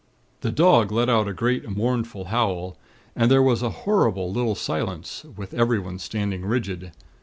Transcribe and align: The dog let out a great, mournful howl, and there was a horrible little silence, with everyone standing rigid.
The 0.39 0.51
dog 0.51 0.91
let 0.91 1.09
out 1.09 1.27
a 1.27 1.31
great, 1.31 1.69
mournful 1.69 2.25
howl, 2.25 2.75
and 3.15 3.29
there 3.29 3.43
was 3.43 3.61
a 3.61 3.69
horrible 3.85 4.31
little 4.31 4.55
silence, 4.55 5.25
with 5.37 5.53
everyone 5.53 5.99
standing 5.99 6.43
rigid. 6.43 6.91